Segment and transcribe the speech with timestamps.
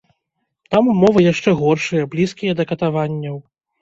[0.75, 3.37] Там умовы яшчэ горшыя, блізкія да катаванняў.